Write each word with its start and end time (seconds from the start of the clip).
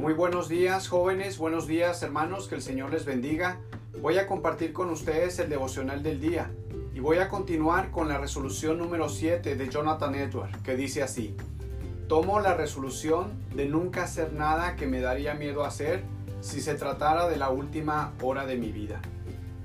Muy 0.00 0.14
buenos 0.14 0.48
días 0.48 0.88
jóvenes, 0.88 1.36
buenos 1.36 1.66
días 1.66 2.02
hermanos, 2.02 2.48
que 2.48 2.54
el 2.54 2.62
Señor 2.62 2.90
les 2.90 3.04
bendiga. 3.04 3.60
Voy 4.00 4.16
a 4.16 4.26
compartir 4.26 4.72
con 4.72 4.88
ustedes 4.88 5.38
el 5.40 5.50
devocional 5.50 6.02
del 6.02 6.22
día 6.22 6.50
y 6.94 7.00
voy 7.00 7.18
a 7.18 7.28
continuar 7.28 7.90
con 7.90 8.08
la 8.08 8.16
resolución 8.16 8.78
número 8.78 9.10
7 9.10 9.56
de 9.56 9.68
Jonathan 9.68 10.14
Edward, 10.14 10.62
que 10.62 10.74
dice 10.74 11.02
así. 11.02 11.36
Tomo 12.08 12.40
la 12.40 12.54
resolución 12.54 13.30
de 13.54 13.66
nunca 13.66 14.04
hacer 14.04 14.32
nada 14.32 14.74
que 14.74 14.86
me 14.86 15.02
daría 15.02 15.34
miedo 15.34 15.64
hacer 15.64 16.02
si 16.40 16.62
se 16.62 16.76
tratara 16.76 17.28
de 17.28 17.36
la 17.36 17.50
última 17.50 18.14
hora 18.22 18.46
de 18.46 18.56
mi 18.56 18.72
vida. 18.72 19.02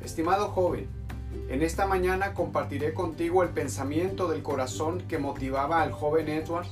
Estimado 0.04 0.50
joven, 0.50 0.90
en 1.48 1.62
esta 1.62 1.88
mañana 1.88 2.34
compartiré 2.34 2.94
contigo 2.94 3.42
el 3.42 3.52
pensamiento 3.52 4.28
del 4.28 4.44
corazón 4.44 5.00
que 5.08 5.18
motivaba 5.18 5.82
al 5.82 5.94
joven 5.94 6.28
Edward 6.28 6.68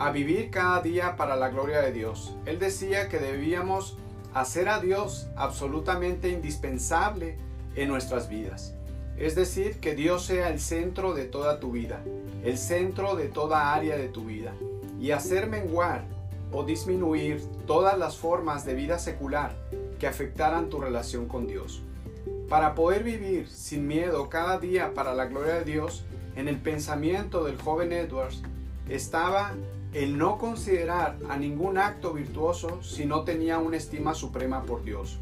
a 0.00 0.10
vivir 0.10 0.50
cada 0.50 0.80
día 0.80 1.14
para 1.14 1.36
la 1.36 1.50
gloria 1.50 1.82
de 1.82 1.92
Dios. 1.92 2.34
Él 2.46 2.58
decía 2.58 3.10
que 3.10 3.18
debíamos 3.18 3.98
hacer 4.32 4.70
a 4.70 4.80
Dios 4.80 5.28
absolutamente 5.36 6.30
indispensable 6.30 7.36
en 7.76 7.88
nuestras 7.88 8.30
vidas. 8.30 8.74
Es 9.18 9.34
decir, 9.34 9.78
que 9.78 9.94
Dios 9.94 10.24
sea 10.24 10.48
el 10.48 10.58
centro 10.58 11.12
de 11.12 11.26
toda 11.26 11.60
tu 11.60 11.72
vida, 11.72 12.00
el 12.42 12.56
centro 12.56 13.14
de 13.14 13.28
toda 13.28 13.74
área 13.74 13.98
de 13.98 14.08
tu 14.08 14.24
vida, 14.24 14.54
y 14.98 15.10
hacer 15.10 15.48
menguar 15.50 16.04
o 16.50 16.64
disminuir 16.64 17.44
todas 17.66 17.98
las 17.98 18.16
formas 18.16 18.64
de 18.64 18.74
vida 18.74 18.98
secular 18.98 19.54
que 19.98 20.06
afectaran 20.06 20.70
tu 20.70 20.80
relación 20.80 21.26
con 21.26 21.46
Dios. 21.46 21.82
Para 22.48 22.74
poder 22.74 23.04
vivir 23.04 23.48
sin 23.48 23.86
miedo 23.86 24.30
cada 24.30 24.58
día 24.58 24.94
para 24.94 25.12
la 25.12 25.26
gloria 25.26 25.56
de 25.56 25.64
Dios, 25.64 26.04
en 26.36 26.48
el 26.48 26.56
pensamiento 26.56 27.44
del 27.44 27.60
joven 27.60 27.92
Edwards 27.92 28.40
estaba 28.88 29.52
el 29.92 30.18
no 30.18 30.38
considerar 30.38 31.16
a 31.28 31.36
ningún 31.36 31.76
acto 31.76 32.12
virtuoso 32.12 32.80
si 32.82 33.06
no 33.06 33.24
tenía 33.24 33.58
una 33.58 33.76
estima 33.76 34.14
suprema 34.14 34.62
por 34.62 34.84
Dios. 34.84 35.18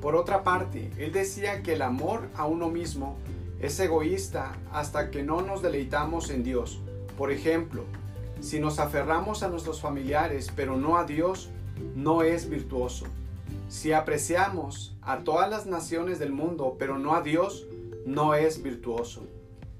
Por 0.00 0.16
otra 0.16 0.44
parte, 0.44 0.90
él 0.96 1.12
decía 1.12 1.62
que 1.62 1.74
el 1.74 1.82
amor 1.82 2.28
a 2.34 2.46
uno 2.46 2.68
mismo 2.68 3.16
es 3.60 3.78
egoísta 3.80 4.56
hasta 4.72 5.10
que 5.10 5.22
no 5.22 5.42
nos 5.42 5.60
deleitamos 5.60 6.30
en 6.30 6.42
Dios. 6.42 6.80
Por 7.18 7.30
ejemplo, 7.30 7.84
si 8.40 8.60
nos 8.60 8.78
aferramos 8.78 9.42
a 9.42 9.48
nuestros 9.48 9.80
familiares 9.80 10.50
pero 10.54 10.76
no 10.76 10.96
a 10.96 11.04
Dios, 11.04 11.50
no 11.94 12.22
es 12.22 12.48
virtuoso. 12.48 13.06
Si 13.68 13.92
apreciamos 13.92 14.96
a 15.02 15.18
todas 15.18 15.50
las 15.50 15.66
naciones 15.66 16.18
del 16.18 16.32
mundo 16.32 16.76
pero 16.78 16.98
no 16.98 17.14
a 17.14 17.20
Dios, 17.20 17.66
no 18.06 18.34
es 18.34 18.62
virtuoso. 18.62 19.26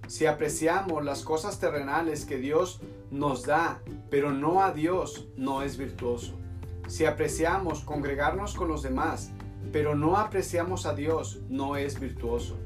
Si 0.09 0.25
apreciamos 0.25 1.05
las 1.05 1.23
cosas 1.23 1.61
terrenales 1.61 2.25
que 2.25 2.39
Dios 2.39 2.81
nos 3.11 3.45
da, 3.45 3.83
pero 4.09 4.33
no 4.33 4.63
a 4.63 4.73
Dios, 4.73 5.29
no 5.37 5.61
es 5.61 5.77
virtuoso. 5.77 6.39
Si 6.87 7.05
apreciamos 7.05 7.85
congregarnos 7.85 8.55
con 8.55 8.69
los 8.69 8.83
demás, 8.83 9.33
pero 9.71 9.95
no 9.95 10.17
apreciamos 10.17 10.87
a 10.87 10.95
Dios, 10.95 11.41
no 11.51 11.77
es 11.77 12.01
virtuoso. 12.01 12.57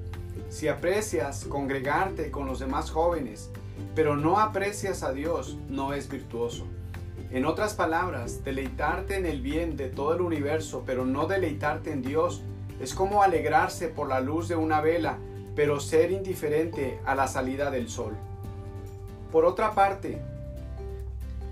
Si 0.51 0.69
aprecias 0.69 1.45
congregarte 1.47 2.31
con 2.31 2.47
los 2.47 2.61
demás 2.61 2.93
jóvenes, 2.93 3.51
pero 3.97 4.17
no 4.17 4.39
aprecias 4.39 5.03
a 5.03 5.13
Dios, 5.13 5.59
no 5.69 5.95
es 5.95 6.09
virtuoso. 6.09 6.69
En 7.33 7.45
otras 7.45 7.75
palabras, 7.75 8.45
deleitarte 8.45 9.17
en 9.17 9.27
el 9.27 9.43
bien 9.43 9.77
de 9.77 9.89
todo 9.89 10.15
el 10.15 10.21
universo, 10.21 10.85
pero 10.87 11.05
no 11.05 11.27
deleitarte 11.27 11.91
en 11.91 12.03
Dios, 12.03 12.45
es 12.81 12.95
como 12.95 13.25
alegrarse 13.25 13.89
por 13.89 14.09
la 14.09 14.21
luz 14.21 14.47
de 14.47 14.55
una 14.55 14.81
vela, 14.81 15.19
pero 15.55 15.81
ser 15.81 16.11
indiferente 16.11 17.01
a 17.05 17.15
la 17.15 17.29
salida 17.29 17.71
del 17.71 17.89
sol. 17.89 18.15
Por 19.31 19.45
otra 19.45 19.75
parte, 19.75 20.21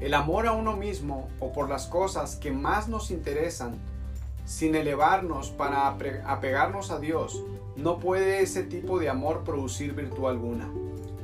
el 0.00 0.14
amor 0.14 0.46
a 0.46 0.52
uno 0.52 0.76
mismo 0.76 1.28
o 1.40 1.52
por 1.52 1.68
las 1.68 1.86
cosas 1.86 2.36
que 2.36 2.50
más 2.50 2.88
nos 2.88 3.10
interesan, 3.10 3.76
sin 4.44 4.74
elevarnos 4.74 5.50
para 5.50 5.88
apegarnos 5.88 6.90
a 6.90 6.98
Dios, 6.98 7.44
no 7.76 7.98
puede 7.98 8.42
ese 8.42 8.62
tipo 8.62 8.98
de 8.98 9.08
amor 9.08 9.44
producir 9.44 9.94
virtud 9.94 10.26
alguna. 10.26 10.68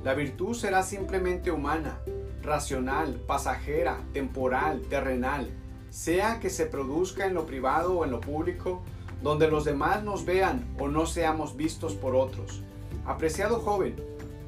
La 0.05 0.15
virtud 0.15 0.55
será 0.55 0.83
simplemente 0.83 1.51
humana, 1.51 1.99
racional, 2.43 3.15
pasajera, 3.27 3.99
temporal, 4.13 4.83
terrenal, 4.83 5.51
sea 5.91 6.39
que 6.41 6.51
se 6.51 6.67
produzca 6.67 7.27
en 7.27 7.35
lo 7.35 7.47
privado 7.47 7.99
o 7.99 8.05
en 8.05 8.11
lo 8.11 8.21
público, 8.21 8.83
donde 9.23 9.51
los 9.51 9.65
demás 9.65 10.05
nos 10.05 10.25
vean 10.25 10.65
o 10.79 10.89
no 10.89 11.07
seamos 11.07 11.57
vistos 11.57 11.95
por 11.95 12.15
otros. 12.15 12.63
Apreciado 13.07 13.61
joven, 13.61 13.95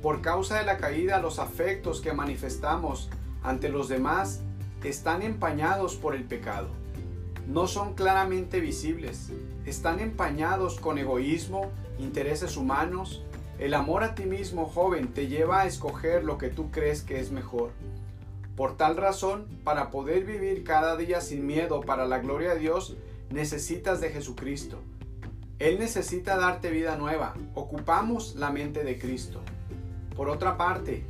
por 0.02 0.20
causa 0.20 0.58
de 0.58 0.66
la 0.66 0.78
caída 0.78 1.20
los 1.20 1.38
afectos 1.38 2.00
que 2.00 2.12
manifestamos 2.12 3.08
ante 3.44 3.68
los 3.68 3.88
demás 3.88 4.40
están 4.82 5.22
empañados 5.22 5.94
por 5.94 6.16
el 6.16 6.24
pecado. 6.24 6.68
No 7.46 7.68
son 7.68 7.94
claramente 7.94 8.58
visibles, 8.58 9.30
están 9.64 10.00
empañados 10.00 10.80
con 10.80 10.98
egoísmo, 10.98 11.70
intereses 12.00 12.56
humanos. 12.56 13.22
El 13.60 13.74
amor 13.74 14.02
a 14.02 14.16
ti 14.16 14.24
mismo, 14.24 14.66
joven, 14.66 15.14
te 15.14 15.28
lleva 15.28 15.60
a 15.60 15.66
escoger 15.66 16.24
lo 16.24 16.36
que 16.36 16.48
tú 16.48 16.72
crees 16.72 17.02
que 17.02 17.20
es 17.20 17.30
mejor. 17.30 17.70
Por 18.56 18.76
tal 18.76 18.96
razón, 18.96 19.46
para 19.62 19.92
poder 19.92 20.24
vivir 20.24 20.64
cada 20.64 20.96
día 20.96 21.20
sin 21.20 21.46
miedo 21.46 21.80
para 21.80 22.06
la 22.06 22.18
gloria 22.18 22.54
de 22.54 22.60
Dios, 22.60 22.96
necesitas 23.30 24.00
de 24.00 24.10
Jesucristo. 24.10 24.80
Él 25.58 25.80
necesita 25.80 26.36
darte 26.36 26.70
vida 26.70 26.96
nueva. 26.96 27.34
Ocupamos 27.54 28.36
la 28.36 28.50
mente 28.50 28.84
de 28.84 28.96
Cristo. 28.96 29.40
Por 30.14 30.28
otra 30.28 30.56
parte, 30.56 31.04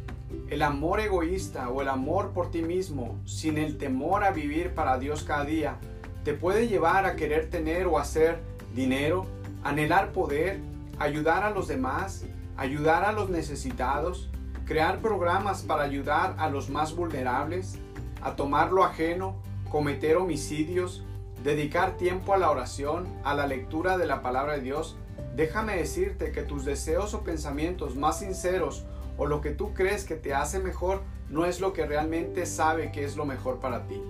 el 0.48 0.62
amor 0.62 1.00
egoísta 1.00 1.68
o 1.68 1.82
el 1.82 1.88
amor 1.88 2.30
por 2.30 2.50
ti 2.50 2.62
mismo, 2.62 3.18
sin 3.26 3.58
el 3.58 3.76
temor 3.76 4.24
a 4.24 4.30
vivir 4.30 4.74
para 4.74 4.98
Dios 4.98 5.22
cada 5.22 5.44
día, 5.44 5.78
te 6.24 6.32
puede 6.32 6.66
llevar 6.66 7.04
a 7.04 7.14
querer 7.14 7.50
tener 7.50 7.86
o 7.86 7.98
hacer 7.98 8.40
dinero, 8.74 9.26
anhelar 9.64 10.12
poder, 10.12 10.60
ayudar 10.98 11.44
a 11.44 11.50
los 11.50 11.68
demás, 11.68 12.24
ayudar 12.56 13.04
a 13.04 13.12
los 13.12 13.28
necesitados, 13.28 14.30
crear 14.64 15.00
programas 15.00 15.62
para 15.62 15.82
ayudar 15.82 16.34
a 16.38 16.48
los 16.48 16.70
más 16.70 16.94
vulnerables, 16.96 17.78
a 18.22 18.34
tomar 18.34 18.72
lo 18.72 18.84
ajeno, 18.84 19.36
cometer 19.70 20.16
homicidios, 20.16 21.04
dedicar 21.44 21.96
tiempo 21.96 22.34
a 22.34 22.38
la 22.38 22.50
oración, 22.50 23.06
a 23.24 23.34
la 23.34 23.46
lectura 23.46 23.96
de 23.96 24.06
la 24.06 24.22
palabra 24.22 24.54
de 24.54 24.62
Dios, 24.62 24.96
déjame 25.36 25.76
decirte 25.76 26.32
que 26.32 26.42
tus 26.42 26.64
deseos 26.64 27.14
o 27.14 27.22
pensamientos 27.22 27.96
más 27.96 28.18
sinceros 28.18 28.84
o 29.16 29.26
lo 29.26 29.40
que 29.40 29.50
tú 29.50 29.72
crees 29.74 30.04
que 30.04 30.16
te 30.16 30.34
hace 30.34 30.58
mejor 30.58 31.02
no 31.28 31.44
es 31.44 31.60
lo 31.60 31.72
que 31.72 31.86
realmente 31.86 32.46
sabe 32.46 32.90
que 32.90 33.04
es 33.04 33.16
lo 33.16 33.24
mejor 33.24 33.60
para 33.60 33.86
ti. 33.86 34.02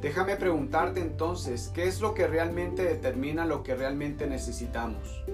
Déjame 0.00 0.36
preguntarte 0.36 1.00
entonces, 1.00 1.70
¿qué 1.74 1.88
es 1.88 2.00
lo 2.00 2.14
que 2.14 2.28
realmente 2.28 2.84
determina 2.84 3.46
lo 3.46 3.62
que 3.62 3.74
realmente 3.74 4.26
necesitamos? 4.26 5.24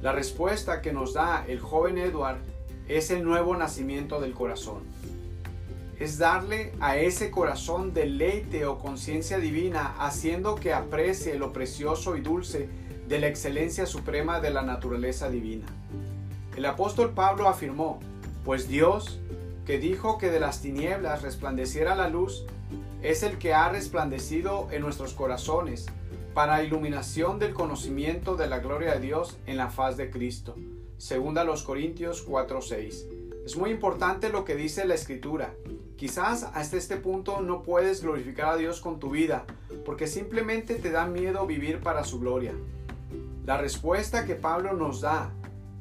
La 0.00 0.12
respuesta 0.12 0.80
que 0.80 0.92
nos 0.92 1.12
da 1.12 1.44
el 1.46 1.60
joven 1.60 1.98
Edward 1.98 2.38
es 2.88 3.10
el 3.10 3.24
nuevo 3.24 3.56
nacimiento 3.56 4.20
del 4.20 4.32
corazón 4.32 4.82
es 6.00 6.16
darle 6.16 6.72
a 6.80 6.96
ese 6.96 7.30
corazón 7.30 7.92
deleite 7.92 8.64
o 8.64 8.78
conciencia 8.78 9.38
divina, 9.38 9.94
haciendo 9.98 10.54
que 10.54 10.72
aprecie 10.72 11.34
lo 11.34 11.52
precioso 11.52 12.16
y 12.16 12.22
dulce 12.22 12.68
de 13.06 13.18
la 13.20 13.28
excelencia 13.28 13.84
suprema 13.84 14.40
de 14.40 14.50
la 14.50 14.62
naturaleza 14.62 15.28
divina. 15.28 15.66
El 16.56 16.64
apóstol 16.64 17.12
Pablo 17.12 17.48
afirmó, 17.48 18.00
pues 18.46 18.66
Dios, 18.66 19.20
que 19.66 19.78
dijo 19.78 20.16
que 20.16 20.30
de 20.30 20.40
las 20.40 20.62
tinieblas 20.62 21.20
resplandeciera 21.20 21.94
la 21.94 22.08
luz, 22.08 22.46
es 23.02 23.22
el 23.22 23.36
que 23.36 23.52
ha 23.52 23.68
resplandecido 23.68 24.68
en 24.70 24.80
nuestros 24.80 25.12
corazones 25.12 25.86
para 26.32 26.64
iluminación 26.64 27.38
del 27.38 27.52
conocimiento 27.52 28.36
de 28.36 28.46
la 28.46 28.60
gloria 28.60 28.94
de 28.94 29.00
Dios 29.00 29.36
en 29.46 29.58
la 29.58 29.68
faz 29.68 29.98
de 29.98 30.10
Cristo. 30.10 30.56
Segunda 30.96 31.44
los 31.44 31.62
Corintios 31.62 32.26
4:6. 32.26 33.06
Es 33.44 33.56
muy 33.56 33.70
importante 33.70 34.30
lo 34.30 34.44
que 34.44 34.54
dice 34.54 34.86
la 34.86 34.94
escritura. 34.94 35.54
Quizás 36.00 36.48
hasta 36.54 36.78
este 36.78 36.96
punto 36.96 37.42
no 37.42 37.62
puedes 37.62 38.02
glorificar 38.02 38.54
a 38.54 38.56
Dios 38.56 38.80
con 38.80 38.98
tu 38.98 39.10
vida 39.10 39.44
porque 39.84 40.06
simplemente 40.06 40.76
te 40.76 40.90
da 40.90 41.04
miedo 41.04 41.46
vivir 41.46 41.80
para 41.80 42.04
su 42.04 42.18
gloria. 42.18 42.54
La 43.44 43.58
respuesta 43.58 44.24
que 44.24 44.34
Pablo 44.34 44.72
nos 44.72 45.02
da 45.02 45.30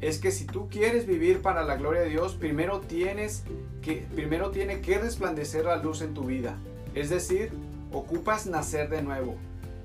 es 0.02 0.20
que 0.20 0.32
si 0.32 0.46
tú 0.46 0.68
quieres 0.68 1.08
vivir 1.08 1.42
para 1.42 1.64
la 1.64 1.78
gloria 1.78 2.02
de 2.02 2.10
Dios, 2.10 2.36
primero 2.36 2.82
tienes 2.82 3.46
que 3.82 4.06
primero 4.14 4.52
tiene 4.52 4.82
que 4.82 4.98
resplandecer 4.98 5.64
la 5.64 5.78
luz 5.78 6.02
en 6.02 6.14
tu 6.14 6.26
vida. 6.26 6.58
Es 6.96 7.10
decir, 7.10 7.54
ocupas 7.94 8.46
nacer 8.46 8.90
de 8.90 9.02
nuevo. 9.02 9.38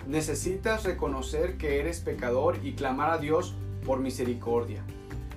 Necesitas 0.08 0.82
reconocer 0.82 1.58
que 1.58 1.78
eres 1.78 2.00
pecador 2.00 2.58
y 2.64 2.72
clamar 2.72 3.10
a 3.10 3.18
Dios 3.18 3.54
por 3.86 4.00
misericordia, 4.00 4.82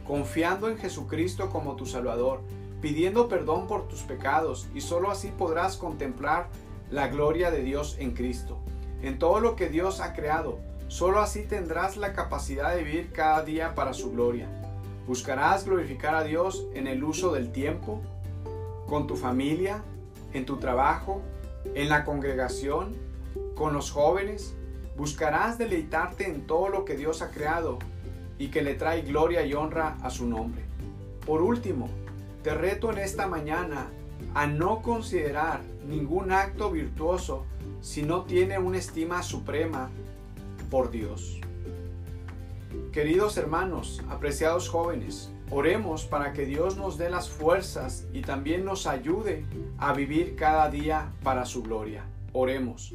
confiando 0.07 0.69
en 0.69 0.80
Jesucristo 0.80 1.51
como 1.51 1.75
tu 1.75 1.86
Salvador 1.86 2.42
pidiendo 2.81 3.27
perdón 3.27 3.68
por 3.68 3.88
tus 3.88 4.01
pecados 4.01 4.68
y 4.74 4.81
sólo 4.81 5.09
así 5.09 5.29
podrás 5.29 5.77
contemplar 5.77 6.50
la 6.89 7.07
gloria 7.07 7.51
de 7.51 7.63
Dios 7.63 7.97
en 8.00 8.12
Cristo. 8.12 8.57
En 9.01 9.19
todo 9.19 9.39
lo 9.39 9.56
que 9.56 9.69
Dios 9.69 10.00
ha 10.00 10.13
creado, 10.13 10.59
sólo 10.88 11.19
así 11.19 11.44
tendrás 11.44 11.97
la 11.97 12.13
capacidad 12.13 12.75
de 12.75 12.83
vivir 12.83 13.12
cada 13.12 13.44
día 13.44 13.75
para 13.75 13.94
su 13.94 14.12
gloria. 14.12 14.47
Buscarás 15.06 15.65
glorificar 15.65 16.15
a 16.15 16.24
Dios 16.24 16.65
en 16.74 16.88
el 16.88 17.03
uso 17.03 17.31
del 17.31 17.51
tiempo, 17.51 18.01
con 18.88 19.07
tu 19.07 19.15
familia, 19.15 19.83
en 20.33 20.45
tu 20.45 20.57
trabajo, 20.57 21.21
en 21.75 21.89
la 21.89 22.06
congregación, 22.06 22.95
con 23.56 23.74
los 23.74 23.91
jóvenes, 23.91 24.56
buscarás 24.95 25.57
deleitarte 25.57 26.27
en 26.27 26.47
todo 26.47 26.69
lo 26.69 26.85
que 26.85 26.95
Dios 26.95 27.21
ha 27.21 27.31
creado 27.31 27.79
y 28.38 28.47
que 28.50 28.62
le 28.62 28.75
trae 28.75 29.01
gloria 29.01 29.45
y 29.45 29.53
honra 29.53 29.97
a 30.01 30.09
su 30.09 30.27
nombre. 30.27 30.63
Por 31.25 31.41
último, 31.41 31.89
te 32.48 32.54
reto 32.54 32.94
en 32.94 33.00
esta 33.00 33.28
mañana 33.28 33.90
a 34.34 34.48
no 34.48 34.82
considerar 34.82 35.60
ningún 35.86 36.32
acto 36.32 36.72
virtuoso 36.72 37.44
si 37.82 38.04
no 38.04 38.24
tiene 38.24 38.58
una 38.58 38.78
estima 38.78 39.22
suprema 39.22 39.90
por 40.72 40.90
Dios. 40.90 41.42
Queridos 42.94 43.36
hermanos, 43.36 44.02
apreciados 44.08 44.70
jóvenes, 44.70 45.30
oremos 45.52 46.06
para 46.06 46.32
que 46.32 46.46
Dios 46.46 46.78
nos 46.78 46.98
dé 46.98 47.10
las 47.10 47.30
fuerzas 47.30 48.08
y 48.14 48.22
también 48.22 48.64
nos 48.64 48.88
ayude 48.88 49.44
a 49.78 49.92
vivir 49.92 50.38
cada 50.38 50.70
día 50.70 51.12
para 51.24 51.44
su 51.44 51.64
gloria. 51.64 52.06
Oremos. 52.32 52.94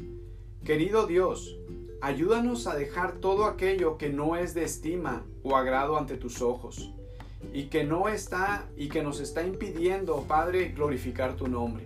Querido 0.65 1.05
Dios, 1.05 1.59
ayúdanos 2.01 2.65
a 2.65 2.73
dejar 2.73 3.17
todo 3.17 3.45
aquello 3.45 3.99
que 3.99 4.09
no 4.09 4.35
es 4.35 4.55
de 4.55 4.63
estima 4.63 5.23
o 5.43 5.55
agrado 5.55 5.95
ante 5.95 6.17
tus 6.17 6.41
ojos 6.41 6.91
y 7.53 7.65
que 7.65 7.83
no 7.83 8.07
está 8.09 8.65
y 8.75 8.89
que 8.89 9.03
nos 9.03 9.19
está 9.19 9.43
impidiendo, 9.43 10.23
Padre, 10.23 10.69
glorificar 10.69 11.35
tu 11.35 11.47
nombre 11.47 11.85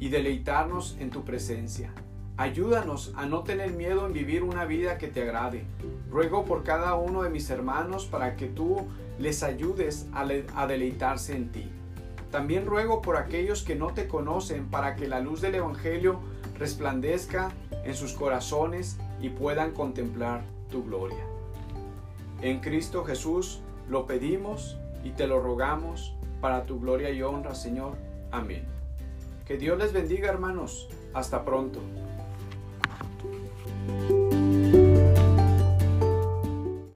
y 0.00 0.08
deleitarnos 0.08 0.96
en 0.98 1.10
tu 1.10 1.22
presencia. 1.22 1.92
Ayúdanos 2.38 3.12
a 3.14 3.26
no 3.26 3.44
tener 3.44 3.72
miedo 3.72 4.06
en 4.06 4.14
vivir 4.14 4.42
una 4.42 4.64
vida 4.64 4.98
que 4.98 5.06
te 5.06 5.22
agrade. 5.22 5.64
Ruego 6.10 6.46
por 6.46 6.64
cada 6.64 6.94
uno 6.94 7.22
de 7.22 7.30
mis 7.30 7.48
hermanos 7.50 8.06
para 8.06 8.36
que 8.36 8.46
tú 8.46 8.88
les 9.18 9.42
ayudes 9.42 10.08
a, 10.12 10.26
a 10.56 10.66
deleitarse 10.66 11.36
en 11.36 11.52
ti. 11.52 11.70
También 12.30 12.66
ruego 12.66 13.02
por 13.02 13.16
aquellos 13.16 13.62
que 13.62 13.76
no 13.76 13.92
te 13.92 14.08
conocen 14.08 14.66
para 14.68 14.96
que 14.96 15.06
la 15.06 15.20
luz 15.20 15.40
del 15.42 15.54
Evangelio 15.56 16.18
resplandezca 16.58 17.52
en 17.84 17.94
sus 17.94 18.14
corazones 18.14 18.98
y 19.20 19.28
puedan 19.28 19.72
contemplar 19.72 20.42
tu 20.70 20.84
gloria. 20.84 21.24
En 22.42 22.60
Cristo 22.60 23.04
Jesús 23.04 23.60
lo 23.88 24.06
pedimos 24.06 24.76
y 25.02 25.10
te 25.10 25.26
lo 25.26 25.40
rogamos 25.40 26.14
para 26.40 26.66
tu 26.66 26.80
gloria 26.80 27.10
y 27.10 27.22
honra, 27.22 27.54
Señor. 27.54 27.96
Amén. 28.30 28.64
Que 29.46 29.56
Dios 29.58 29.78
les 29.78 29.92
bendiga, 29.92 30.28
hermanos. 30.28 30.88
Hasta 31.12 31.44
pronto. 31.44 31.80